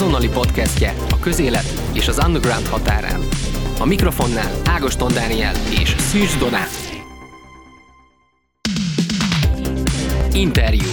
[0.00, 3.20] azonnali podcastje a közélet és az underground határán.
[3.78, 6.68] A mikrofonnál Ágoston Dániel és Szűcs Donát.
[10.32, 10.86] Interjú.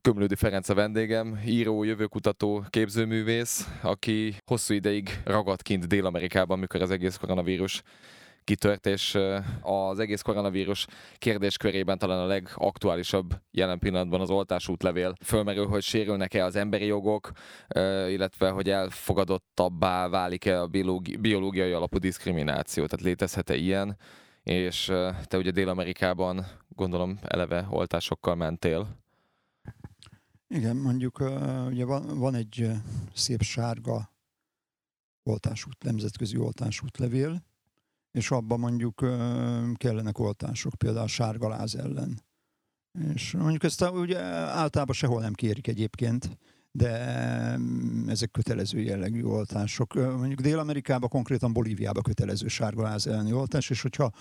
[0.00, 6.90] Kömlődi Ferenc a vendégem, író, jövőkutató, képzőművész, aki hosszú ideig ragadt kint Dél-Amerikában, mikor az
[6.90, 7.82] egész koronavírus
[8.44, 9.18] kitört, és
[9.60, 10.86] az egész koronavírus
[11.18, 15.14] kérdéskörében talán a legaktuálisabb jelen pillanatban az oltásútlevél.
[15.24, 17.30] Fölmerül, hogy sérülnek-e az emberi jogok,
[18.08, 20.66] illetve hogy elfogadottabbá válik-e a
[21.20, 23.98] biológiai alapú diszkrimináció, tehát létezhet-e ilyen,
[24.42, 24.84] és
[25.24, 29.00] te ugye Dél-Amerikában gondolom eleve oltásokkal mentél.
[30.48, 31.20] Igen, mondjuk
[31.66, 32.70] ugye van, van egy
[33.14, 34.10] szép sárga
[35.22, 37.42] oltásút, nemzetközi oltásútlevél,
[38.12, 39.06] és abban mondjuk
[39.74, 42.22] kellenek oltások, például a sárgaláz ellen.
[43.14, 46.38] És mondjuk ezt ugye általában sehol nem kérik egyébként,
[46.72, 49.94] de mm, ezek kötelező jellegű oltások.
[49.94, 54.12] Mondjuk Dél-Amerikában, konkrétan Bolíviában kötelező sárgaláz elleni oltás, és hogyha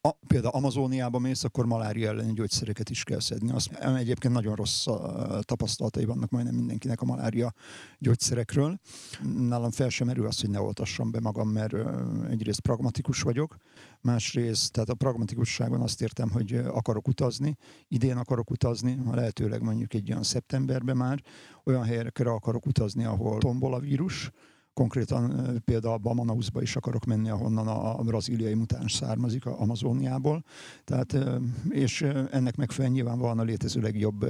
[0.00, 3.50] a, például Amazóniában mész, akkor malária elleni gyógyszereket is kell szedni.
[3.50, 4.86] Azt, egyébként nagyon rossz
[5.40, 7.52] tapasztalatai vannak majdnem mindenkinek a malária
[7.98, 8.78] gyógyszerekről.
[9.38, 11.74] Nálam fel sem merül az, hogy ne oltassam be magam, mert
[12.30, 13.56] egyrészt pragmatikus vagyok,
[14.06, 17.56] másrészt, tehát a pragmatikusságon azt értem, hogy akarok utazni,
[17.88, 21.22] idén akarok utazni, ha lehetőleg mondjuk egy olyan szeptemberben már,
[21.64, 24.30] olyan helyekre akarok utazni, ahol tombol a vírus,
[24.72, 30.44] konkrétan például Bamanausba is akarok menni, ahonnan a braziliai mutáns származik, a Amazóniából.
[30.84, 31.16] Tehát,
[31.68, 34.26] és ennek megfelelően nyilvánvalóan a létező legjobb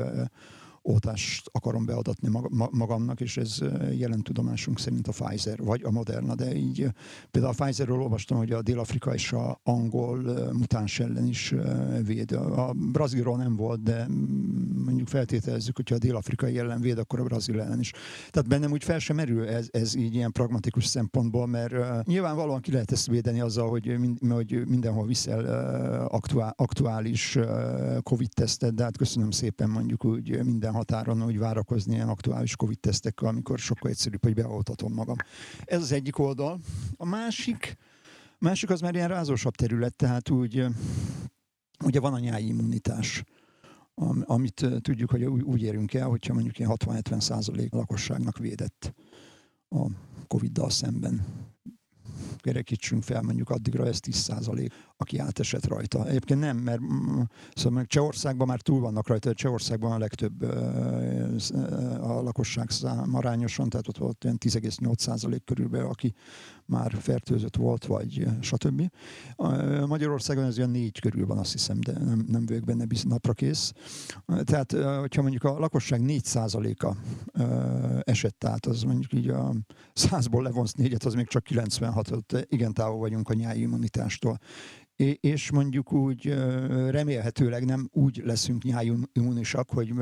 [0.87, 2.29] oltást akarom beadatni
[2.70, 3.59] magamnak, és ez
[3.98, 6.89] jelen tudomásunk szerint a Pfizer, vagy a Moderna, de így
[7.31, 10.19] például a Pfizerről olvastam, hogy a Dél-Afrika és a angol
[10.53, 11.55] mutáns ellen is
[12.05, 12.33] véd.
[12.33, 14.07] A brazilról nem volt, de
[14.84, 17.92] mondjuk feltételezzük, hogyha a dél-afrikai ellen véd, akkor a brazil ellen is.
[18.30, 22.73] Tehát bennem úgy fel sem merül ez, ez így ilyen pragmatikus szempontból, mert nyilvánvalóan ki
[22.73, 25.45] lehet ezt védeni azzal, hogy, mind, hogy mindenhol viszel
[26.08, 27.39] aktuál, aktuális
[28.02, 33.59] COVID-tesztet, de hát köszönöm szépen mondjuk úgy minden határon úgy várakozni ilyen aktuális COVID-tesztekkel, amikor
[33.59, 35.17] sokkal egyszerűbb, hogy beoltatom magam.
[35.64, 36.61] Ez az egyik oldal.
[36.97, 37.77] A másik,
[38.39, 40.67] másik az már ilyen rázósabb terület, tehát úgy
[41.85, 43.25] ugye van a nyári immunitás
[44.25, 48.95] amit tudjuk, hogy úgy érünk el, hogyha mondjuk ilyen 60-70 százalék lakosságnak védett
[49.69, 49.87] a
[50.27, 51.25] Covid-dal szemben
[52.41, 56.07] kerekítsünk fel mondjuk addigra ez 10 százalék, aki átesett rajta.
[56.07, 57.20] Egyébként nem, mert mm,
[57.55, 60.42] szóval Csehországban már túl vannak rajta, Csehországban a legtöbb
[62.01, 66.14] a lakosság szám arányosan, tehát ott volt olyan 10,8 százalék körülbelül, aki
[66.67, 68.91] már fertőzött volt, vagy stb.
[69.86, 73.33] Magyarországon ez olyan négy körül van, azt hiszem, de nem, nem vagyok benne biz, napra
[73.33, 73.73] kész.
[74.45, 76.96] Tehát, hogyha mondjuk a lakosság 4 százaléka
[78.02, 79.55] esett át, az mondjuk így a
[79.92, 82.11] százból levonsz négyet, az még csak 96,
[82.48, 84.39] igen távol vagyunk a nyári immunitástól.
[85.20, 86.35] És mondjuk úgy
[86.91, 89.92] remélhetőleg nem úgy leszünk nyájimmunisak, hogy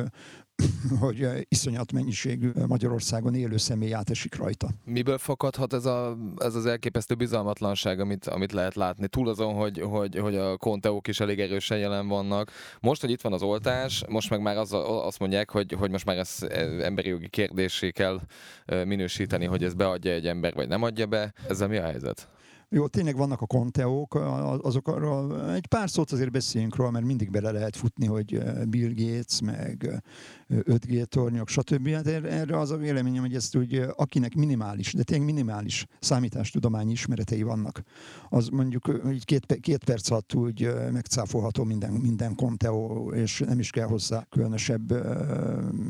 [1.00, 4.68] hogy iszonyat mennyiségű Magyarországon élő személy átesik rajta.
[4.84, 9.08] Miből fakadhat ez, a, ez az elképesztő bizalmatlanság, amit, amit lehet látni?
[9.08, 12.50] Túl azon, hogy, hogy, hogy a konteók is elég erősen jelen vannak.
[12.80, 16.04] Most, hogy itt van az oltás, most meg már az, azt mondják, hogy, hogy most
[16.04, 16.38] már ez
[16.80, 18.20] emberi jogi kérdésé kell
[18.66, 21.32] minősíteni, hogy ez beadja egy ember, vagy nem adja be.
[21.48, 22.28] Ezzel mi a helyzet?
[22.68, 24.14] Jó, tényleg vannak a konteók,
[24.62, 29.40] azokról egy pár szót azért beszéljünk róla, mert mindig bele lehet futni, hogy Bill Gates,
[29.40, 30.02] meg
[30.48, 31.88] 5G tornyok, stb.
[31.88, 37.42] Hát erre az a véleményem, hogy ezt úgy, akinek minimális, de tényleg minimális számítástudományi ismeretei
[37.42, 37.82] vannak,
[38.28, 43.70] az mondjuk így két, két perc alatt úgy megcáfolható minden, minden konteó, és nem is
[43.70, 44.92] kell hozzá különösebb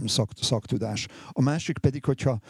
[0.06, 1.06] szak, szaktudás.
[1.30, 2.41] A másik pedig, hogyha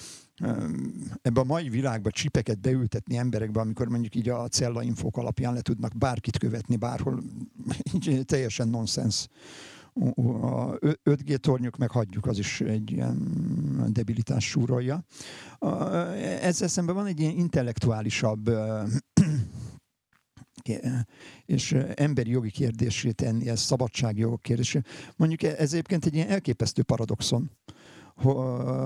[1.23, 5.99] ebbe a mai világba csipeket beültetni emberekbe, amikor mondjuk így a cellainfok alapján le tudnak
[5.99, 7.23] bárkit követni bárhol,
[7.95, 9.29] így teljesen nonsens.
[10.17, 13.19] A 5G tornyok meg hagyjuk, az is egy ilyen
[13.93, 15.05] debilitás súrolja.
[16.41, 18.51] Ezzel szemben van egy ilyen intellektuálisabb
[21.47, 24.81] és emberi jogi kérdésé tenni, ez szabadságjogok kérdésé.
[25.17, 27.51] Mondjuk ez egyébként egy ilyen elképesztő paradoxon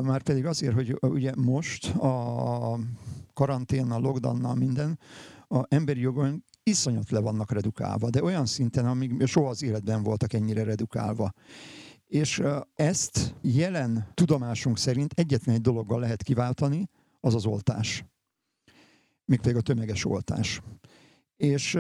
[0.03, 2.79] már pedig azért, hogy ugye most a
[3.33, 4.99] karantén, a lockdownnal minden,
[5.49, 10.33] a emberi jogon iszonyat le vannak redukálva, de olyan szinten, amíg soha az életben voltak
[10.33, 11.33] ennyire redukálva.
[12.07, 12.43] És
[12.75, 16.89] ezt jelen tudomásunk szerint egyetlen egy dologgal lehet kiváltani,
[17.21, 18.05] az az oltás.
[19.25, 20.63] Mégpedig a tömeges oltás.
[21.37, 21.79] És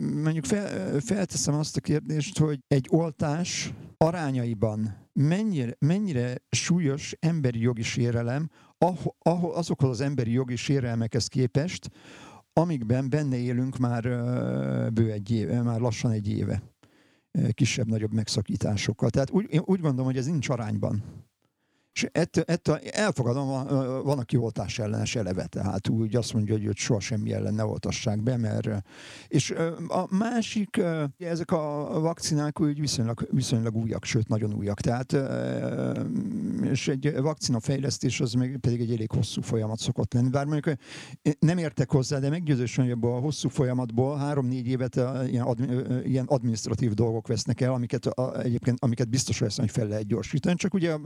[0.00, 7.82] mondjuk fel, felteszem azt a kérdést, hogy egy oltás arányaiban mennyire, mennyire súlyos emberi jogi
[7.82, 11.90] sérelem ah, ah, azokhoz az emberi jogi sérelmekhez képest,
[12.52, 14.02] amikben benne élünk már
[14.92, 16.62] bő egy éve, már lassan egy éve
[17.52, 19.10] kisebb-nagyobb megszakításokkal.
[19.10, 21.02] Tehát úgy, én úgy gondolom, hogy ez nincs arányban.
[21.94, 23.48] És ettől, ettől elfogadom,
[24.02, 27.64] van, aki oltás ellenes eleve, tehát úgy azt mondja, hogy őt soha semmi ellen ne
[27.64, 28.68] oltassák be, mert...
[29.28, 29.50] És
[29.88, 30.80] a másik,
[31.18, 35.16] ezek a vakcinák úgy viszonylag, viszonylag újak, sőt nagyon újak, tehát
[36.62, 40.28] és egy vakcina fejlesztés az még pedig egy elég hosszú folyamat szokott lenni.
[40.28, 40.76] Bár mondjuk
[41.38, 45.66] nem értek hozzá, de meggyőzősen, hogy abból a hosszú folyamatból három-négy évet ilyen, admi,
[46.04, 48.06] ilyen administratív dolgok vesznek el, amiket
[48.42, 50.54] egyébként amiket biztos lesz, hogy fel lehet gyorsítani.
[50.54, 50.96] Csak ugye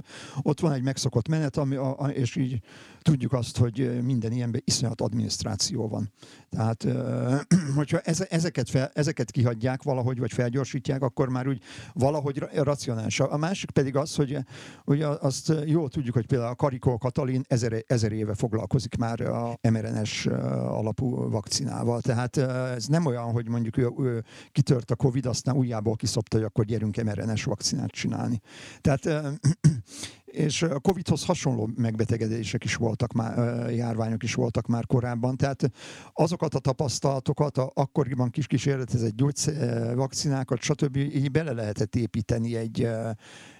[0.43, 2.61] ott van egy megszokott menet, ami, a, a, és így
[3.07, 6.13] tudjuk azt, hogy minden ilyenben iszonyat adminisztráció van.
[6.51, 6.87] Tehát,
[7.77, 11.63] hogyha ezeket, fel, ezeket kihagyják valahogy, vagy felgyorsítják, akkor már úgy
[11.93, 13.21] valahogy racionális.
[13.21, 14.39] A másik pedig az, hogy,
[14.85, 19.59] hogy azt jól tudjuk, hogy például a Karikó Katalin ezer, ezer éve foglalkozik már a
[19.71, 22.01] mRNS alapú vakcinával.
[22.01, 22.37] Tehát
[22.77, 26.65] ez nem olyan, hogy mondjuk ő, ő kitört a Covid, aztán újjából kiszopta, hogy akkor
[26.65, 28.41] gyerünk mRNS vakcinát csinálni.
[28.81, 29.09] Tehát
[30.37, 35.71] és a Covid-hoz hasonló megbetegedések is voltak már, járványok is voltak már korábban, tehát
[36.13, 40.97] azokat a tapasztalatokat, a, akkoriban kis kísérletezett gyógyszer, vakcinákat, stb.
[40.97, 42.89] így bele lehetett építeni egy,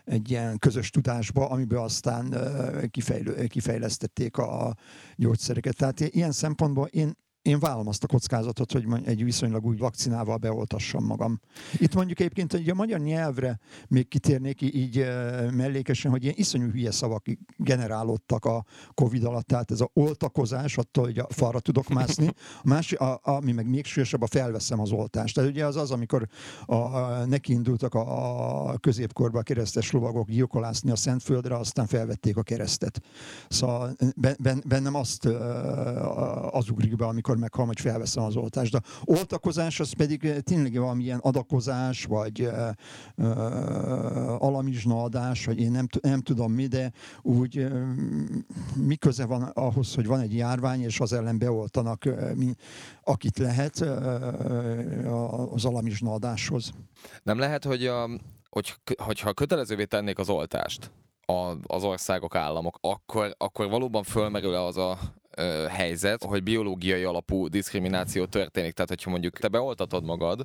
[0.05, 2.35] egy ilyen közös tudásba, amiben aztán
[2.91, 4.75] kifejlő, kifejlesztették a
[5.17, 5.77] gyógyszereket.
[5.77, 7.13] Tehát ilyen szempontból én
[7.47, 11.41] én vállalom azt a kockázatot, hogy egy viszonylag új vakcinával beoltassam magam.
[11.79, 13.59] Itt mondjuk egyébként hogy a magyar nyelvre
[13.89, 15.07] még kitérnék így
[15.51, 17.27] mellékesen, hogy ilyen iszonyú hülye szavak
[17.57, 18.65] generálódtak a
[18.95, 22.27] Covid alatt, tehát ez a oltakozás, attól, hogy a falra tudok mászni,
[22.63, 25.35] a másik, a, ami meg még súlyosabb, a felveszem az oltást.
[25.35, 26.29] Tehát ugye az az, amikor
[26.67, 32.37] a, a, neki indultak a, a középkorban a keresztes lovagok gyilkolászni a Szentföldre, aztán felvették
[32.37, 33.01] a keresztet.
[33.49, 33.97] Szóval
[34.65, 35.25] bennem azt
[36.51, 38.73] az ugrik be, amikor akkor meghal, hogy felveszem az oltást.
[38.73, 42.69] De oltakozás az pedig eh, tényleg valamilyen adakozás, vagy uh,
[43.17, 46.93] uh, alamizsna adás, vagy én nem, nem tudom mi, de
[47.23, 47.73] úgy uh,
[48.75, 52.55] mi köze van ahhoz, hogy van egy járvány, és az ellen beoltanak, uh, mi,
[53.03, 56.73] akit lehet uh, az alamizsna adáshoz.
[57.23, 58.09] Nem lehet, hogy, a,
[58.51, 60.91] hogy hogyha kötelezővé tennék az oltást,
[61.67, 64.99] az országok, államok, akkor, akkor valóban fölmerül az a
[65.37, 68.73] ö, helyzet, hogy biológiai alapú diszkrimináció történik.
[68.73, 70.45] Tehát, hogyha mondjuk te beoltatod magad,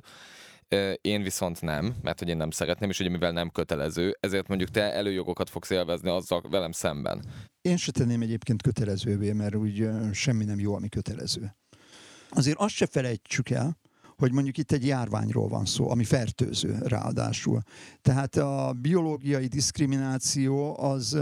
[1.00, 4.70] én viszont nem, mert hogy én nem szeretném, és ugye mivel nem kötelező, ezért mondjuk
[4.70, 7.24] te előjogokat fogsz élvezni azzal velem szemben.
[7.60, 11.56] Én se tenném egyébként kötelezővé, mert úgy semmi nem jó, ami kötelező.
[12.30, 13.76] Azért azt se felejtsük el,
[14.16, 17.60] hogy mondjuk itt egy járványról van szó, ami fertőző ráadásul.
[18.02, 21.18] Tehát a biológiai diszkrimináció az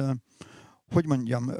[0.92, 1.50] hogy mondjam,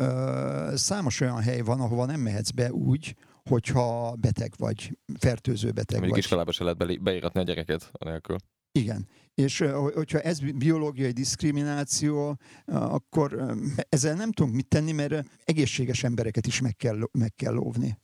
[0.75, 3.17] számos olyan hely van, ahova nem mehetsz be úgy,
[3.49, 6.19] hogyha beteg vagy, fertőző beteg Mondjuk vagy.
[6.19, 8.37] iskolába se lehet beíratni a gyereket anélkül.
[8.73, 9.09] Igen.
[9.35, 12.37] És hogyha ez biológiai diszkrimináció,
[12.67, 13.55] akkor
[13.89, 17.99] ezzel nem tudunk mit tenni, mert egészséges embereket is meg kell, meg kell óvni.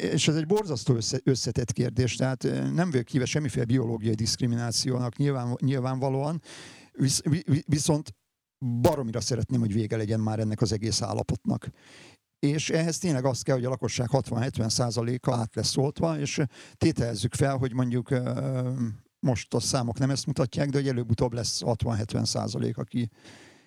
[0.00, 2.42] És ez egy borzasztó össze, összetett kérdés, tehát
[2.74, 6.42] nem vagyok híve semmiféle biológiai diszkriminációnak nyilván, nyilvánvalóan,
[6.92, 7.22] visz,
[7.66, 8.14] viszont
[8.80, 11.68] baromira szeretném, hogy vége legyen már ennek az egész állapotnak.
[12.38, 16.42] És ehhez tényleg az kell, hogy a lakosság 60-70 százaléka át lesz oltva, és
[16.76, 18.14] tételezzük fel, hogy mondjuk
[19.26, 23.10] most a számok nem ezt mutatják, de hogy előbb-utóbb lesz 60-70 százalék, aki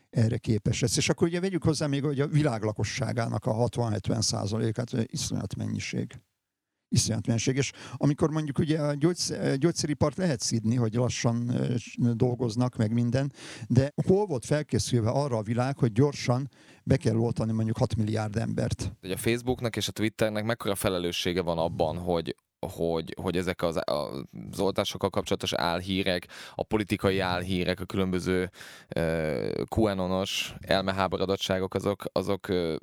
[0.10, 0.98] erre képes lesz.
[0.98, 6.20] És akkor ugye vegyük hozzá még, hogy a világ lakosságának a 60-70 százalékát, iszonyat mennyiség
[6.90, 7.56] iszonyat menség.
[7.56, 11.52] És amikor mondjuk ugye a gyógyszer, gyógyszeripart lehet szidni, hogy lassan
[11.96, 13.32] dolgoznak, meg minden,
[13.68, 16.50] de hol volt felkészülve arra a világ, hogy gyorsan
[16.84, 18.92] be kell oltani mondjuk 6 milliárd embert?
[19.02, 22.36] A Facebooknak és a Twitternek mekkora felelőssége van abban, hogy
[22.68, 28.52] hogy, hogy ezek az, az oltásokkal kapcsolatos álhírek, a politikai álhírek, a különböző
[28.96, 32.76] uh, QAnonos elmeháborodottságok, azok, azok uh,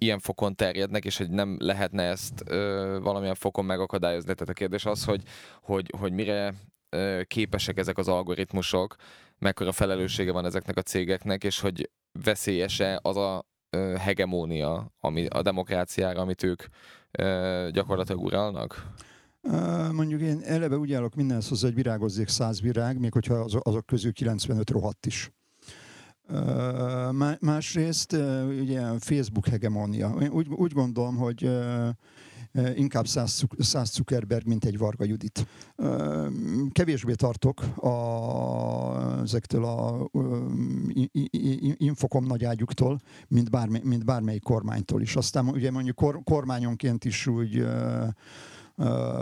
[0.00, 4.32] ilyen fokon terjednek, és hogy nem lehetne ezt ö, valamilyen fokon megakadályozni.
[4.34, 5.22] Tehát a kérdés az, hogy,
[5.62, 6.54] hogy, hogy mire
[6.88, 8.94] ö, képesek ezek az algoritmusok,
[9.38, 11.90] mekkora felelőssége van ezeknek a cégeknek, és hogy
[12.22, 16.62] veszélyese az a ö, hegemónia ami, a demokráciára, amit ők
[17.10, 18.92] ö, gyakorlatilag uralnak?
[19.92, 24.12] Mondjuk én eleve úgy állok mindenhez hozzá, hogy virágozzék száz virág, még hogyha azok közül
[24.12, 25.30] 95 rohadt is.
[27.40, 28.12] Másrészt
[28.60, 30.14] ugye Facebook hegemónia.
[30.30, 31.50] Úgy, úgy gondolom, hogy
[32.74, 33.44] inkább száz,
[33.84, 35.46] Zuckerberg, mint egy Varga Judit.
[36.70, 40.08] Kevésbé tartok a, ezektől a
[41.76, 45.16] infokom nagyágyuktól, mint, bármely, mint bármelyik kormánytól is.
[45.16, 47.66] Aztán ugye mondjuk kor, kormányonként is úgy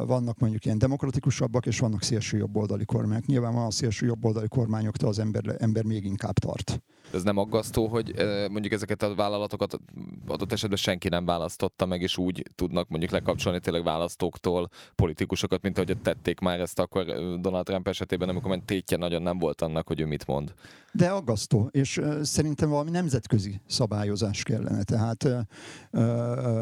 [0.07, 3.27] vannak mondjuk ilyen demokratikusabbak, és vannak szélső jobboldali kormányok.
[3.27, 6.83] Nyilván a szélső jobboldali kormányoktól az ember, ember még inkább tart.
[7.13, 8.15] Ez nem aggasztó, hogy
[8.51, 9.81] mondjuk ezeket a vállalatokat
[10.27, 15.79] adott esetben senki nem választotta meg, és úgy tudnak mondjuk lekapcsolni tényleg választóktól politikusokat, mint
[15.79, 17.05] ahogy tették már ezt akkor
[17.41, 20.55] Donald Trump esetében, amikor már tétje nagyon nem volt annak, hogy ő mit mond.
[20.93, 24.83] De aggasztó, és szerintem valami nemzetközi szabályozás kellene.
[24.83, 25.29] Tehát,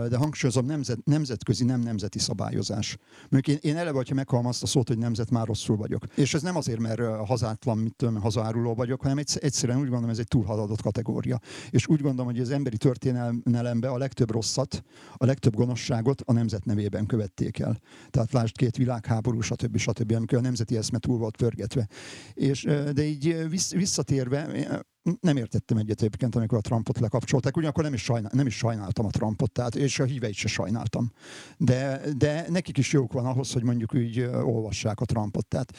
[0.08, 2.96] de hangsúlyozom, nemzet, nemzetközi, nem nemzeti szabályozás.
[3.28, 6.04] Mondjuk én, én eleve, hogyha meghallom azt a szót, hogy nemzet, már rosszul vagyok.
[6.14, 10.18] És ez nem azért, mert hazátlan, mit tudom, hazáruló vagyok, hanem egyszerűen úgy gondolom, ez
[10.18, 11.40] egy túlhaladott kategória.
[11.70, 14.82] És úgy gondolom, hogy az emberi történelemben a legtöbb rosszat,
[15.14, 17.80] a legtöbb gonoszságot a nemzet nevében követték el.
[18.10, 19.76] Tehát lásd két világháború, stb.
[19.76, 20.12] stb.
[20.12, 21.88] amikor a nemzeti eszme túl volt pörgetve.
[22.34, 24.84] És, de így visszatérve,
[25.20, 29.06] nem értettem egyet egyébként, amikor a Trumpot lekapcsolták, ugyanakkor nem is, sajnál, nem is sajnáltam
[29.06, 31.12] a Trumpot, tehát, és a híveit se sajnáltam.
[31.56, 35.46] De, de nekik is jók van ahhoz, hogy mondjuk úgy olvassák a Trumpot.
[35.46, 35.76] Tehát,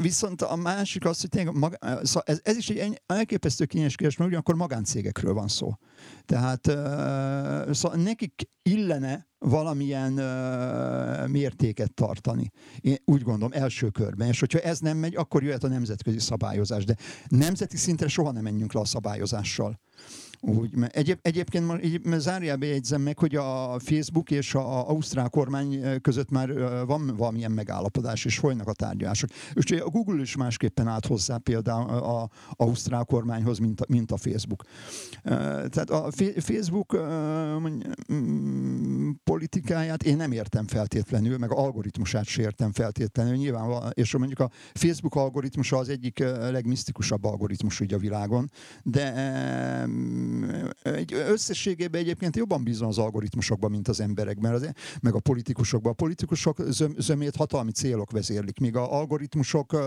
[0.00, 4.16] viszont a másik az, hogy tényleg maga, szóval ez, ez is egy elképesztő kényes kérdés,
[4.16, 5.74] mert ugyanakkor magáncégekről van szó.
[6.24, 6.66] Tehát
[7.74, 10.12] szóval nekik illene valamilyen
[11.30, 12.50] mértéket tartani.
[12.80, 14.28] Én úgy gondolom, első körben.
[14.28, 16.84] És hogyha ez nem megy, akkor jöhet a nemzetközi szabályozás.
[16.84, 16.96] De
[17.28, 19.80] nemzeti szintre soha nem menjünk le a szabályozással.
[20.44, 24.88] Úgy, mert egyéb, egyébként már így, mert zárjába jegyzem meg, hogy a Facebook és a
[24.88, 26.52] Ausztrál kormány között már
[26.86, 29.30] van valamilyen megállapodás, és folynak a tárgyalások.
[29.52, 34.16] És a Google is másképpen állt hozzá például a Ausztrál kormányhoz, mint a, mint a
[34.16, 34.64] Facebook.
[35.22, 36.96] Tehát a Facebook
[38.12, 43.34] mm, politikáját én nem értem feltétlenül, meg a algoritmusát sem értem feltétlenül.
[43.34, 46.18] Nyilván, és mondjuk a Facebook algoritmusa az egyik
[46.50, 48.50] legmisztikusabb algoritmus ugye a világon,
[48.82, 49.12] de
[50.82, 54.72] egy összességében egyébként jobban bízom az algoritmusokban, mint az emberekben, az,
[55.02, 55.92] meg a politikusokban.
[55.92, 59.80] A politikusok zöm, zömét hatalmi célok vezérlik, míg a algoritmusok uh,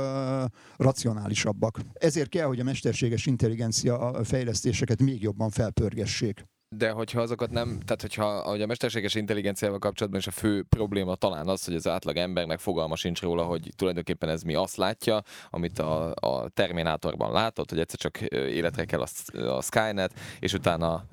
[0.77, 1.79] racionálisabbak.
[1.93, 8.01] Ezért kell, hogy a mesterséges intelligencia fejlesztéseket még jobban felpörgessék de hogyha azokat nem, tehát
[8.01, 12.17] hogyha ahogy a mesterséges intelligenciával kapcsolatban is a fő probléma talán az, hogy az átlag
[12.17, 17.69] embernek fogalma sincs róla, hogy tulajdonképpen ez mi azt látja, amit a, a Terminátorban látott,
[17.69, 21.05] hogy egyszer csak életre kell a, a Skynet, és utána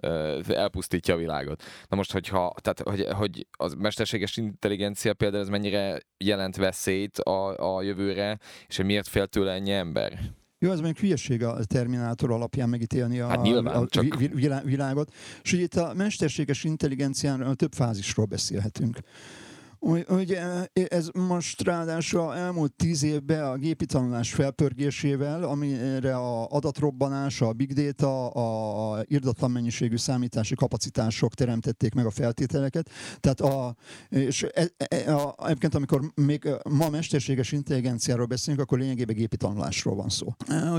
[0.49, 1.63] elpusztítja a világot.
[1.89, 7.77] Na most, hogyha, tehát, hogy, hogy a mesterséges intelligencia például ez mennyire jelent veszélyt a,
[7.77, 10.19] a jövőre, és hogy miért fél tőle ennyi ember?
[10.63, 14.19] Jó, az mondjuk hülyeség a Terminátor alapján megítélni a, hát nyilván, a csak...
[14.65, 15.13] világot.
[15.43, 18.99] És ugye itt a mesterséges intelligencián több fázisról beszélhetünk.
[20.09, 27.53] Ugye ez most ráadásul elmúlt tíz évben a gépi tanulás felpörgésével, amire a adatrobbanás, a
[27.53, 32.91] big data, a irdatlan mennyiségű számítási kapacitások teremtették meg a feltételeket.
[33.21, 33.77] Tehát a,
[34.09, 39.95] és e, e, a, egyébként amikor még ma mesterséges intelligenciáról beszélünk, akkor lényegében gépi tanulásról
[39.95, 40.35] van szó.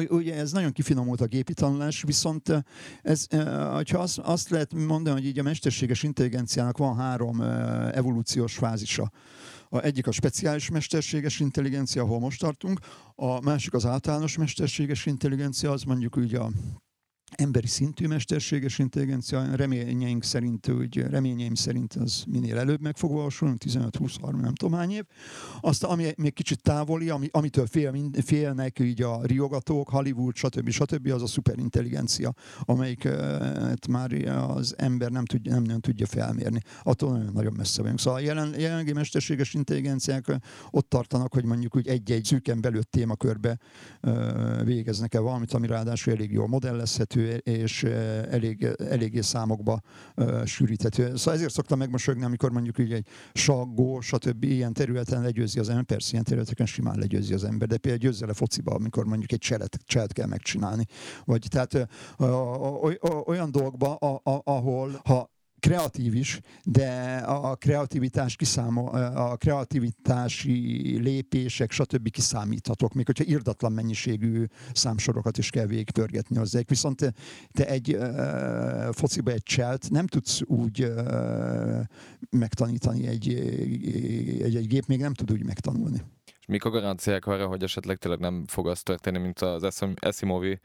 [0.10, 2.64] Ugye ez nagyon kifinomult a gépi tanulás, viszont
[3.02, 3.28] ez,
[3.74, 7.42] hogyha azt, azt lehet mondani, hogy így a mesterséges intelligenciának van három
[7.92, 9.12] evolúciós fázis tudása.
[9.70, 12.80] A egyik a speciális mesterséges intelligencia, ahol most tartunk,
[13.16, 16.52] a másik az általános mesterséges intelligencia, az mondjuk ugye a
[17.36, 23.56] emberi szintű mesterséges intelligencia, reményeink szerint, úgy, reményeim szerint az minél előbb meg fog valósulni,
[23.66, 25.04] 15-20-30, nem tudom hány év.
[25.62, 30.70] Azt, ami még kicsit távoli, ami, amitől fél, félnek így a riogatók, Hollywood, stb.
[30.70, 31.08] stb.
[31.12, 36.62] az a szuperintelligencia, amelyik hát már az ember nem tudja, nem, nem tudja felmérni.
[36.84, 38.00] Attól nagyon, nagyon messze vagyunk.
[38.00, 40.26] Szóval jelen, jelenlegi mesterséges intelligenciák
[40.72, 43.60] ott tartanak, hogy mondjuk úgy egy-egy szűken belőtt témakörbe
[44.64, 49.82] végeznek el valamit, ami ráadásul elég jól modellezhető, és elég, eléggé számokba
[50.46, 51.16] sűríthető.
[51.16, 54.44] Szóval ezért szoktam megmosogni, amikor mondjuk így egy saggó, stb.
[54.44, 58.26] ilyen területen legyőzi az ember, persze ilyen területeken simán legyőzi az ember, de például győzze
[58.26, 60.86] le fociba, amikor mondjuk egy cselet, cselet kell megcsinálni.
[61.26, 61.88] Vagy tehát
[63.26, 63.96] olyan dolgokba,
[64.44, 65.32] ahol ha
[65.64, 72.10] kreatív is, de a kreativitás kiszámol, a kreativitási lépések, stb.
[72.10, 76.60] kiszámíthatók, még hogyha irdatlan mennyiségű számsorokat is kell végigpörgetni hozzá.
[76.68, 77.14] Viszont te,
[77.52, 81.80] te egy uh, fociba egy cselt nem tudsz úgy uh,
[82.30, 83.34] megtanítani, egy,
[84.44, 86.02] egy, egy gép még nem tud úgy megtanulni.
[86.40, 90.60] És mik a garanciák arra, hogy esetleg tényleg nem fog az történni, mint az Esimovi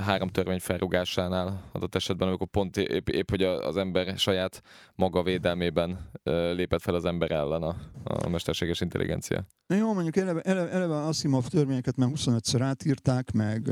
[0.00, 4.62] három törvény felrugásánál adott esetben, amikor pont épp, épp hogy az ember saját
[4.94, 6.10] maga védelmében
[6.52, 9.46] lépett fel az ember ellen a, a mesterséges intelligencia.
[9.66, 13.70] Jó, mondjuk eleve, eleve, eleve Asimov törvényeket már 25-ször átírták, meg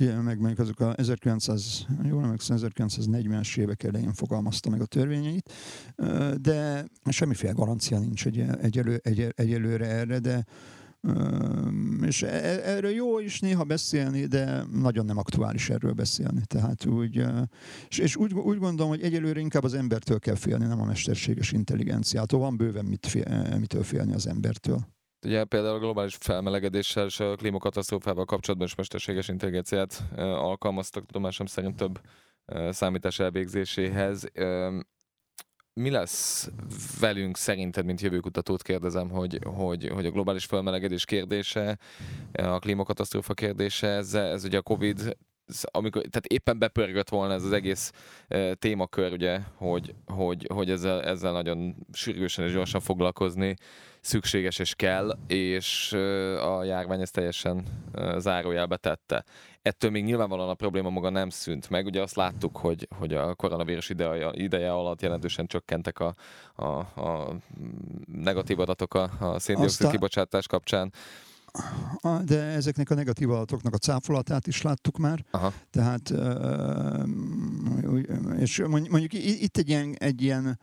[0.00, 5.52] meg mondjuk azok a 1900, jól emlékszem, 1940-es évek elején fogalmazta meg a törvényeit,
[6.40, 10.44] de semmiféle garancia nincs egy, egyelő, egy, egyelőre erre, de
[12.02, 16.40] és e, e, erről jó is néha beszélni, de nagyon nem aktuális erről beszélni.
[16.46, 17.24] Tehát úgy,
[17.88, 22.40] és, úgy, úgy gondolom, hogy egyelőre inkább az embertől kell félni, nem a mesterséges intelligenciától.
[22.40, 24.78] Van bőven mit fél, mitől félni az embertől.
[25.26, 31.76] Ugye például a globális felmelegedéssel és a klímakatasztrófával kapcsolatban is mesterséges intelligenciát alkalmaztak tudomásom szerint
[31.76, 32.00] több
[32.70, 34.24] számítás elvégzéséhez
[35.74, 36.50] mi lesz
[37.00, 41.78] velünk szerinted, mint jövőkutatót kérdezem, hogy, hogy, hogy a globális felmelegedés kérdése,
[42.32, 45.16] a klímakatasztrófa kérdése, ez, ez ugye a Covid
[45.62, 47.92] amikor, tehát éppen bepörgött volna ez az egész
[48.28, 53.54] e, témakör, ugye, hogy, hogy, hogy ezzel, ezzel nagyon sürgősen és gyorsan foglalkozni
[54.00, 59.24] szükséges és kell, és e, a járvány ezt teljesen e, zárójelbe tette
[59.64, 61.86] ettől még nyilvánvalóan a probléma maga nem szűnt meg.
[61.86, 66.14] Ugye azt láttuk, hogy, hogy a koronavírus ideje, ideje alatt jelentősen csökkentek a,
[66.54, 66.64] a,
[67.00, 67.36] a
[68.06, 70.92] negatív adatok a, a széndiokszid kibocsátás kapcsán.
[72.24, 75.24] De ezeknek a negatív adatoknak a cáfolatát is láttuk már.
[75.30, 75.52] Aha.
[75.70, 76.12] Tehát,
[78.38, 80.58] és mondjuk itt egy ilyen, egy ilyen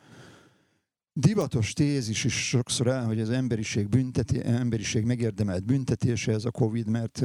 [1.14, 6.88] divatos tézis is sokszor el, hogy az emberiség, bünteti, emberiség megérdemelt büntetése ez a Covid,
[6.88, 7.24] mert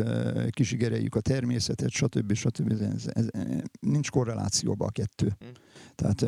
[0.50, 2.33] kisigereljük a természetet, stb.
[2.33, 2.71] stb.
[2.71, 3.26] Ez, ez,
[3.81, 5.37] nincs korrelációba a kettő.
[5.38, 5.47] Hm.
[5.95, 6.26] Tehát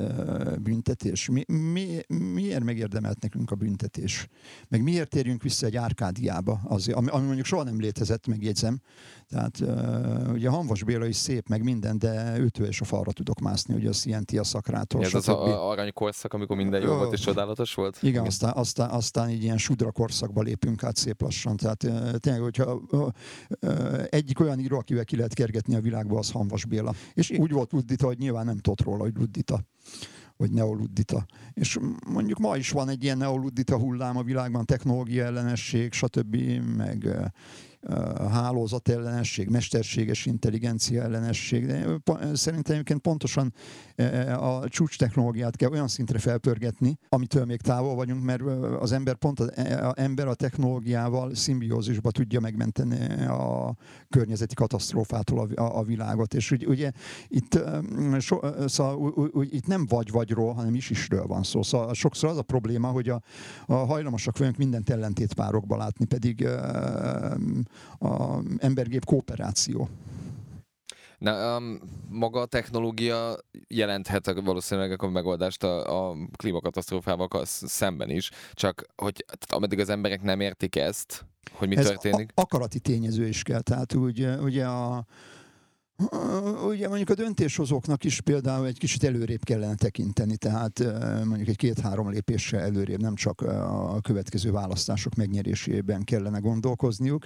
[0.62, 1.28] büntetés.
[1.28, 4.28] Mi, mi, miért megérdemelt nekünk a büntetés?
[4.68, 8.80] Meg miért térjünk vissza egy árkádiába, az, ami, ami mondjuk soha nem létezett, megjegyzem.
[9.28, 9.60] Tehát
[10.32, 13.86] ugye Hanvas Béla is szép, meg minden, de őtől és a falra tudok mászni, hogy
[13.86, 15.04] az jelenti a szakrától.
[15.04, 17.96] Ez az a, arany korszak, amikor minden jó volt és csodálatos volt?
[17.96, 18.24] Igen, Igen.
[18.26, 21.56] Aztán, aztán, aztán így ilyen sudra korszakba lépünk át szép lassan.
[21.56, 21.86] Tehát
[22.20, 22.82] tényleg, hogyha
[24.11, 26.94] egyik olyan író, akivel ki lehet kergetni a világba, az Hanvas Béla.
[27.14, 29.64] És úgy volt Luddita, hogy nyilván nem tudott róla, hogy Luddita
[30.37, 31.26] vagy neoluddita.
[31.52, 36.37] És mondjuk ma is van egy ilyen neoluddita hullám a világban, technológia ellenesség, stb.,
[36.76, 37.08] meg
[38.30, 41.86] hálózatellenesség, mesterséges intelligencia ellenesség, de
[42.32, 43.52] szerintem egyébként pontosan
[44.38, 48.42] a csúcs technológiát kell olyan szintre felpörgetni, amitől még távol vagyunk, mert
[48.80, 53.76] az ember pont az e, ember a technológiával szimbiózisba tudja megmenteni a
[54.08, 56.34] környezeti katasztrófától a, világot.
[56.34, 56.92] És ugye, ugye
[57.28, 57.60] itt,
[58.18, 61.62] so, szóval, itt nem vagy-vagyról, hanem is-isről van szó.
[61.62, 63.22] Szóval sokszor az a probléma, hogy a,
[63.66, 66.48] a hajlamosak vagyunk mindent ellentétpárokba látni, pedig
[67.98, 69.88] a embergép kooperáció.
[71.18, 73.37] Na, um, maga a technológia
[73.68, 80.40] jelenthet valószínűleg a megoldást a, a klímakatasztrófával szemben is, csak hogy ameddig az emberek nem
[80.40, 82.31] értik ezt, hogy mi Ez történik.
[82.35, 85.04] A, akarati tényező is kell, tehát úgy, ugye a,
[86.66, 90.78] Ugye mondjuk a döntéshozóknak is például egy kicsit előrébb kellene tekinteni, tehát
[91.24, 97.24] mondjuk egy két-három lépéssel előrébb, nem csak a következő választások megnyerésében kellene gondolkozniuk.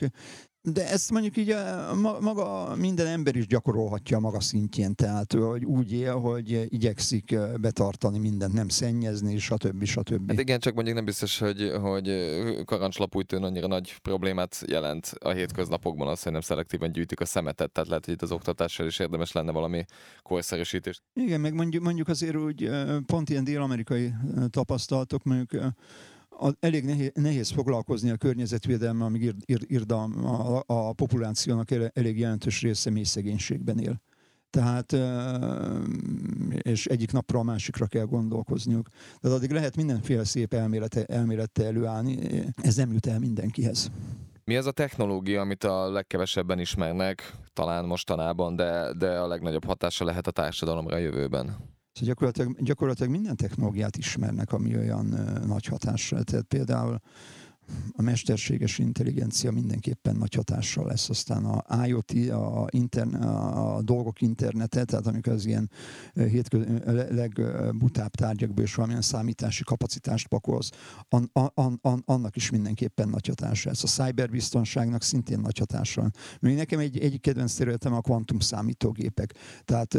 [0.64, 5.64] De ezt mondjuk így a, maga minden ember is gyakorolhatja a maga szintjén, tehát hogy
[5.64, 9.84] úgy él, hogy igyekszik betartani mindent, nem szennyezni, stb.
[9.84, 10.30] stb.
[10.30, 16.08] Hát igen, csak mondjuk nem biztos, hogy, hogy karancslapújtőn annyira nagy problémát jelent a hétköznapokban
[16.08, 19.32] az, hogy nem szelektíven gyűjtik a szemetet, tehát lehet, hogy itt az oktatással is érdemes
[19.32, 19.84] lenne valami
[20.22, 21.00] korszerűsítés.
[21.14, 22.70] Igen, meg mondjuk, mondjuk azért úgy
[23.06, 24.12] pont ilyen dél-amerikai
[24.50, 25.74] tapasztalatok, mondjuk
[26.60, 30.02] elég nehéz, foglalkozni a környezetvédelme, amíg ír, ír, ír a,
[30.56, 34.00] a, a populációnak elég jelentős része mély szegénységben él.
[34.50, 34.96] Tehát,
[36.62, 38.88] és egyik napra a másikra kell gondolkozniuk.
[39.20, 42.18] Tehát addig lehet mindenféle szép elmélete, elmélete előállni,
[42.56, 43.90] ez nem jut el mindenkihez.
[44.44, 50.04] Mi az a technológia, amit a legkevesebben ismernek, talán mostanában, de, de a legnagyobb hatása
[50.04, 51.56] lehet a társadalomra a jövőben?
[51.92, 56.22] Szóval gyakorlatilag, gyakorlatilag minden technológiát ismernek, ami olyan uh, nagy hatással.
[56.22, 57.00] Tehát például
[57.92, 61.10] a mesterséges intelligencia mindenképpen nagy hatással lesz.
[61.10, 65.70] Aztán a IoT, a, interne, a dolgok internete, tehát amikor az ilyen
[66.12, 66.78] hétkö,
[67.10, 70.70] legbutább tárgyakból és valamilyen számítási kapacitást pakolsz,
[71.08, 73.70] an, an, an, annak is mindenképpen nagy hatása.
[73.70, 76.10] Ez a cyberbiztonságnak szintén nagy hatása.
[76.40, 79.34] Még nekem egy, egyik kedvenc területem a kvantum számítógépek.
[79.64, 79.98] Tehát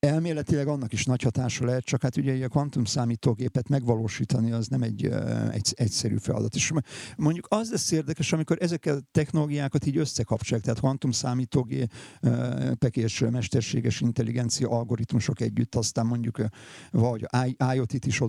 [0.00, 4.82] Elméletileg annak is nagy hatása lehet, csak hát ugye a kvantum számítógépet megvalósítani az nem
[4.82, 5.04] egy,
[5.52, 6.54] egy egyszerű feladat.
[6.54, 6.72] És
[7.16, 14.00] mondjuk az lesz érdekes, amikor ezeket a technológiákat így összekapcsolják, tehát kvantum számítógépek és mesterséges
[14.00, 16.42] intelligencia algoritmusok együtt, aztán mondjuk
[16.90, 17.26] vagy
[17.74, 18.20] IoT-t is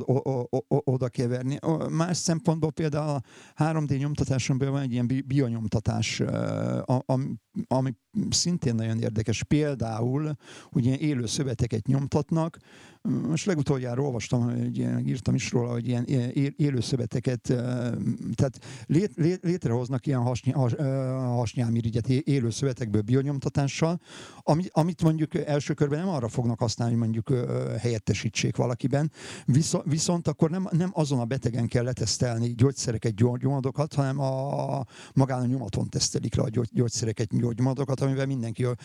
[0.68, 1.58] oda, keverni.
[1.90, 3.24] Más szempontból például a
[3.64, 6.22] 3D nyomtatáson belül van egy ilyen bionyomtatás,
[7.68, 7.96] ami
[8.30, 9.44] szintén nagyon érdekes.
[9.44, 10.36] Például,
[10.76, 11.26] ilyen élő
[11.60, 12.58] szöveteket nyomtatnak,
[13.02, 16.06] most legutoljára olvastam, ilyen, írtam is róla, hogy ilyen
[16.58, 17.42] élő szöveteket,
[18.36, 20.74] tehát lét, lét, létrehoznak ilyen hasny, has,
[21.36, 24.00] hasnyálmirigyet élő szövetekből bionyomtatással,
[24.72, 27.48] amit, mondjuk első körben nem arra fognak használni, hogy mondjuk
[27.80, 29.12] helyettesítsék valakiben,
[29.84, 35.46] viszont, akkor nem, nem azon a betegen kell letesztelni gyógyszereket, gyógymódokat, hanem a, magán a
[35.46, 38.76] nyomaton tesztelik le a gyógyszereket, gyógymódokat, amivel mindenki jól,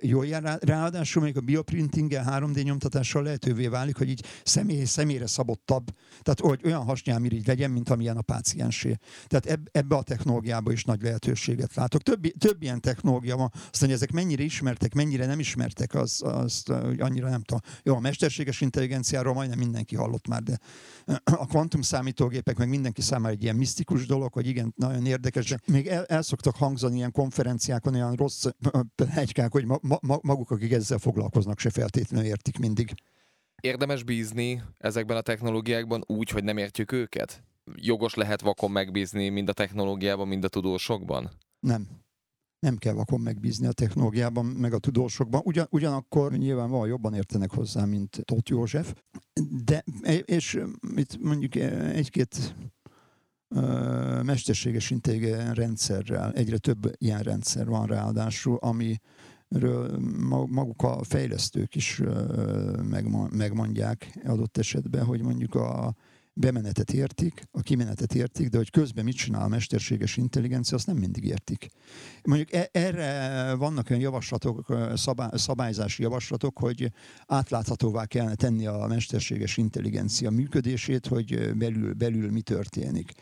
[0.00, 0.58] jól jár.
[0.60, 2.64] Ráadásul még a bioprintinggel, 3D
[3.06, 5.90] nyomtatással lehetővé válik, hogy így személy, személyre szabottabb,
[6.22, 8.96] tehát hogy olyan hasnyálmirigy legyen, mint amilyen a páciensé.
[9.26, 12.02] Tehát eb, ebbe a technológiába is nagy lehetőséget látok.
[12.02, 16.62] Több, több ilyen technológia van, aztán ezek mennyire ismertek, mennyire nem ismertek, az, az
[16.98, 17.60] annyira nem tudom.
[17.82, 20.58] Jó, a mesterséges intelligenciáról majdnem mindenki hallott már, de
[21.24, 25.58] a kvantum számítógépek meg mindenki számára egy ilyen misztikus dolog, hogy igen, nagyon érdekes, de
[25.66, 28.44] még el, el szoktak hangzani ilyen konferenciákon olyan rossz
[29.08, 32.94] hegykák, hogy ma, ma, maguk, akik ezzel foglalkoznak, se feltétlenül értik mindig.
[33.62, 37.44] Érdemes bízni ezekben a technológiákban úgy, hogy nem értjük őket?
[37.74, 41.30] Jogos lehet vakon megbízni mind a technológiában, mind a tudósokban?
[41.60, 42.04] Nem
[42.58, 45.40] nem kell vakon megbízni a technológiában, meg a tudósokban.
[45.44, 48.94] Ugyan, ugyanakkor nyilvánvalóan jobban értenek hozzá, mint Tóth József,
[49.64, 49.84] de
[50.24, 50.60] és
[50.96, 52.54] itt mondjuk egy-két
[54.22, 58.96] mesterséges intelligens rendszerrel, egyre több ilyen rendszer van ráadásul, ami
[60.48, 62.02] maguk a fejlesztők is
[63.30, 65.94] megmondják adott esetben, hogy mondjuk a
[66.38, 70.96] bemenetet értik, a kimenetet értik, de hogy közben mit csinál a mesterséges intelligencia, azt nem
[70.96, 71.68] mindig értik.
[72.24, 74.74] Mondjuk e- erre vannak olyan javaslatok,
[75.34, 76.92] szabályzási javaslatok, hogy
[77.26, 83.12] átláthatóvá kellene tenni a mesterséges intelligencia működését, hogy belül, belül mi történik.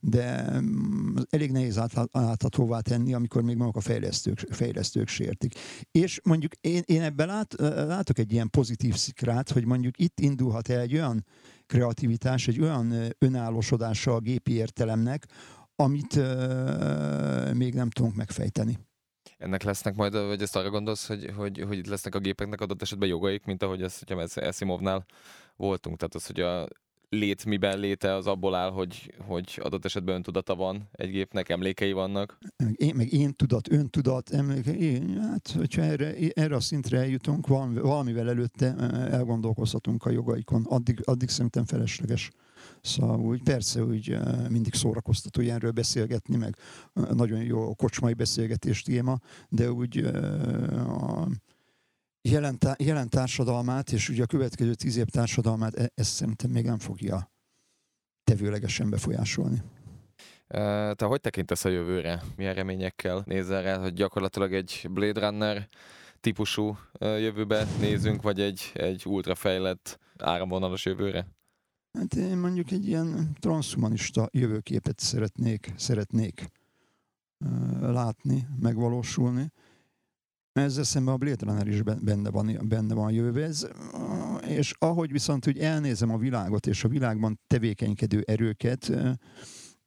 [0.00, 5.54] De mm, elég nehéz átláthatóvá tenni, amikor még maguk a fejlesztők, fejlesztők sértik.
[5.90, 7.54] És mondjuk én, én ebben lát,
[7.86, 11.24] látok egy ilyen pozitív szikrát, hogy mondjuk itt indulhat el egy olyan
[11.68, 15.26] kreativitás, egy olyan önállósodása a gépi értelemnek,
[15.76, 16.20] amit
[17.54, 18.78] még nem tudunk megfejteni.
[19.36, 23.08] Ennek lesznek majd, vagy ezt arra gondolsz, hogy, hogy, hogy lesznek a gépeknek adott esetben
[23.08, 25.06] jogaik, mint ahogy ezt, hogyha Esimovnál
[25.56, 26.68] voltunk, tehát az, hogy a
[27.08, 31.92] lét miben léte az abból áll, hogy, hogy adott esetben öntudata van egy gépnek, emlékei
[31.92, 32.38] vannak.
[32.74, 37.80] Én, meg én tudat, öntudat, emléke, én, hát hogyha erre, erre a szintre eljutunk, valami,
[37.80, 38.74] valamivel előtte
[39.10, 42.30] elgondolkozhatunk a jogaikon, addig, addig szerintem felesleges.
[42.80, 44.16] Szóval úgy persze úgy
[44.48, 46.56] mindig szórakoztató ilyenről beszélgetni, meg
[47.12, 49.18] nagyon jó kocsmai beszélgetés téma,
[49.48, 51.28] de úgy a,
[52.22, 56.78] jelen, jelen társadalmát, és ugye a következő tíz év társadalmát e, ezt szerintem még nem
[56.78, 57.30] fogja
[58.24, 59.62] tevőlegesen befolyásolni.
[60.94, 62.22] Te hogy tekintesz a jövőre?
[62.36, 65.68] Milyen reményekkel nézel rá, hogy gyakorlatilag egy Blade Runner
[66.20, 71.26] típusú jövőbe nézünk, vagy egy, egy ultrafejlett áramvonalos jövőre?
[71.98, 76.50] Hát én mondjuk egy ilyen transhumanista jövőképet szeretnék, szeretnék
[77.80, 79.52] látni, megvalósulni
[80.58, 83.42] ezzel szemben a Blade Runner is benne van, benne van a jövőben.
[83.42, 83.68] Ez,
[84.46, 88.92] és ahogy viszont úgy elnézem a világot és a világban tevékenykedő erőket,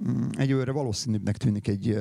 [0.03, 1.99] mm, egyőre valószínűbbnek tűnik egy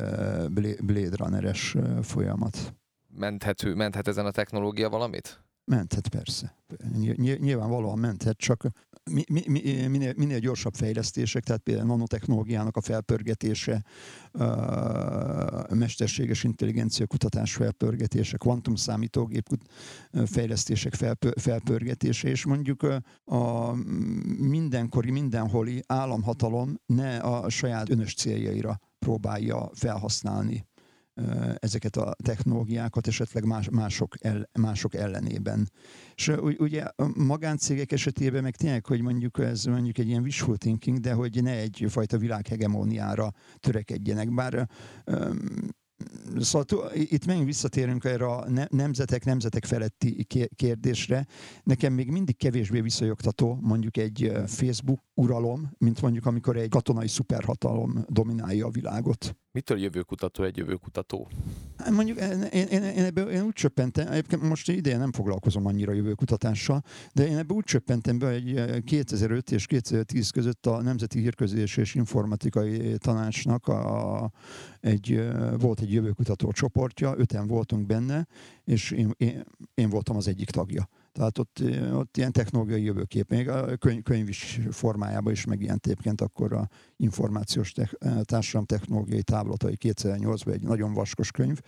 [0.81, 2.75] Blade Runner-es folyamat.
[3.09, 5.45] Menthető, menthet ezen a technológia valamit?
[5.71, 6.55] Menthet persze.
[7.17, 8.67] Nyilvánvalóan menthet, csak
[9.11, 13.85] mi, mi, minél, minél gyorsabb fejlesztések, tehát például nanotechnológiának a felpörgetése,
[15.69, 19.49] a mesterséges intelligencia kutatás felpörgetése, kvantum számítógép
[20.27, 20.95] fejlesztések
[21.37, 22.83] felpörgetése, és mondjuk
[23.25, 23.73] a
[24.39, 30.67] mindenkori, mindenholi államhatalom ne a saját önös céljaira próbálja felhasználni
[31.59, 35.71] ezeket a technológiákat esetleg más, mások, el, mások ellenében.
[36.15, 40.99] És ugye a magáncégek esetében meg tényleg, hogy mondjuk ez mondjuk egy ilyen wishful thinking,
[40.99, 44.35] de hogy ne egyfajta világhegemóniára törekedjenek.
[44.35, 44.69] Bár
[46.39, 51.27] Szóval itt megint visszatérünk erre a nemzetek, nemzetek feletti kérdésre.
[51.63, 58.05] Nekem még mindig kevésbé visszajogtató mondjuk egy Facebook uralom, mint mondjuk amikor egy katonai szuperhatalom
[58.09, 59.37] dominálja a világot.
[59.53, 61.29] Mitől jövőkutató egy jövőkutató?
[61.77, 65.93] Hát mondjuk én, én, én, ebből, én úgy csöppentem, egyébként most idén nem foglalkozom annyira
[65.93, 71.77] jövőkutatással, de én ebből úgy csöppentem be, hogy 2005 és 2010 között a Nemzeti Hírközés
[71.77, 74.31] és Informatikai Tanácsnak a,
[74.81, 75.23] egy,
[75.59, 78.27] volt egy jövőkutató csoportja, öten voltunk benne,
[78.65, 80.89] és én, én, én voltam az egyik tagja.
[81.13, 86.21] Tehát ott, ott ilyen technológiai jövőkép, még a könyv, könyv is formájában is megjelent egyébként
[86.21, 87.91] akkor a információs te,
[88.23, 91.61] társadalom technológiai táblatai 2008-ban egy nagyon vaskos könyv,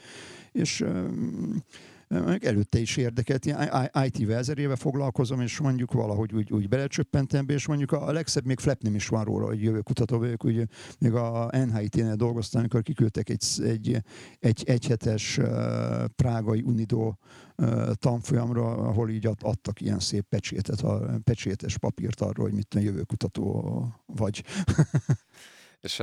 [0.53, 0.85] és
[2.41, 3.45] előtte is érdekelt,
[4.05, 8.45] IT-vel ezer éve foglalkozom, és mondjuk valahogy úgy, úgy belecsöppentem be, és mondjuk a legszebb
[8.45, 12.61] még flap nem is van róla, hogy jövő kutató vagyok, úgy még a NHIT-nél dolgoztam,
[12.61, 13.97] amikor kiküldtek egy, egy,
[14.39, 17.13] egy egyhetes uh, prágai Unido
[17.57, 23.03] uh, tanfolyamra, ahol így adtak ilyen szép pecsétet, a pecsétes papírt arról, hogy mit jövő
[23.03, 24.45] kutató vagy.
[25.83, 25.97] És,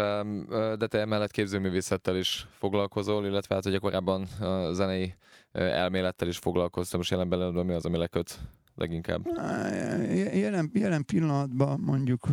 [0.78, 5.16] de te emellett képzőművészettel is foglalkozol, illetve hát ugye korábban a zenei
[5.52, 8.40] elmélettel is foglalkoztam, és jelen belőle mi az, ami leköt
[8.76, 9.28] leginkább?
[10.34, 12.28] Jelen, jelen pillanatban mondjuk...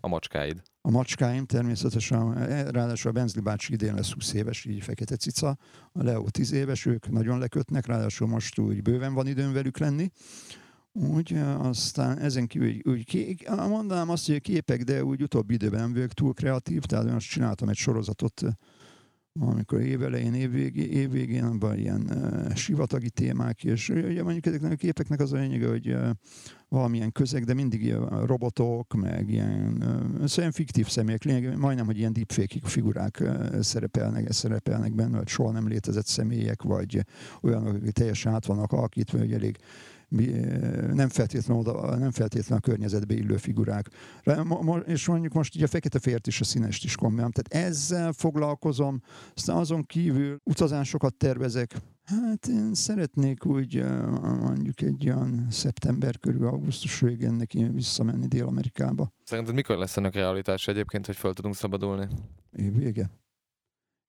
[0.00, 0.62] A macskáid.
[0.80, 5.58] A macskáim természetesen, ráadásul a Benzli bácsi idén lesz 20 éves, így fekete cica,
[5.92, 10.10] a Leo 10 éves, ők nagyon lekötnek, ráadásul most úgy bőven van időm velük lenni.
[11.00, 15.80] Úgy, aztán ezen kívül, úgy, úgy mondanám azt, hogy a képek, de úgy utóbbi időben
[15.80, 18.42] nem vagyok túl kreatív, tehát most csináltam egy sorozatot,
[19.40, 25.20] amikor évelején, évvégén, évvégén abban ilyen uh, sivatagi témák, és ugye mondjuk ezeknek a képeknek
[25.20, 26.10] az a lényege, hogy uh,
[26.68, 29.84] valamilyen közeg, de mindig ilyen robotok, meg ilyen,
[30.20, 35.28] uh, szóval fiktív személyek, lényeg, majdnem, hogy ilyen deepfake figurák uh, szerepelnek, szerepelnek benne, vagy
[35.28, 37.00] soha nem létezett személyek, vagy
[37.40, 39.56] olyanok, akik teljesen át vannak alakítva, hogy elég
[40.92, 43.88] nem feltétlenül, oda, nem feltétlenül a környezetbe illő figurák.
[44.84, 47.32] És mondjuk most így a fekete fért is a színest is kombinálom.
[47.32, 49.00] Tehát ezzel foglalkozom,
[49.34, 51.74] aztán azon kívül utazásokat tervezek,
[52.06, 53.84] Hát én szeretnék úgy
[54.20, 59.12] mondjuk egy olyan szeptember körül, augusztus végén neki visszamenni Dél-Amerikába.
[59.24, 62.08] Szerinted mikor lesz ennek realitás egyébként, hogy fel tudunk szabadulni?
[62.52, 63.10] Év vége.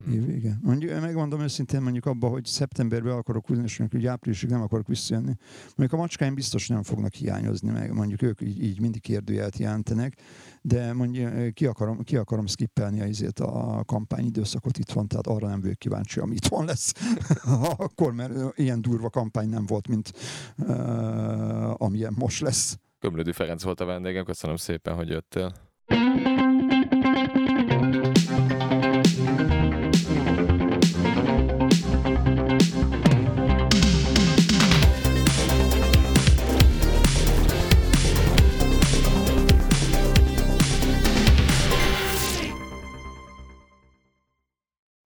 [0.04, 0.14] Hmm.
[0.14, 0.58] Évvége.
[0.62, 4.88] Mondjuk, megmondom őszintén, mondjuk abba, hogy szeptemberben akarok húzni, és mondjuk, hogy áprilisig nem akarok
[4.88, 5.36] visszajönni.
[5.76, 10.22] Mondjuk a macskáim biztos nem fognak hiányozni, meg mondjuk ők így, így mindig kérdőjelt jelentenek,
[10.62, 15.48] de mondjuk ki akarom, ki akarom skippelni a, izét, a kampányidőszakot itt van, tehát arra
[15.48, 16.94] nem vagyok kíváncsi, ami itt van lesz.
[17.78, 20.12] Akkor, mert ilyen durva kampány nem volt, mint
[20.58, 22.78] uh, amilyen most lesz.
[23.00, 25.54] Kömlödi Ferenc volt a vendégem, köszönöm szépen, hogy jöttél.